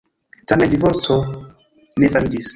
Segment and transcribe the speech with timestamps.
[0.51, 1.19] Tamen divorco
[2.01, 2.49] ne fariĝis.